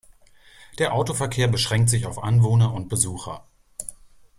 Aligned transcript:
Der 0.79 0.95
Autoverkehr 0.95 1.47
beschränkt 1.47 1.91
sich 1.91 2.07
auf 2.07 2.23
Anwohner 2.23 2.73
und 2.73 2.89
Besucher. 2.89 3.45